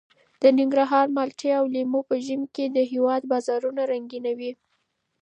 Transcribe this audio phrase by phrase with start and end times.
[0.41, 4.51] د ننګرهار مالټې او لیمو په ژمي کې د هېواد بازارونه رنګینوي.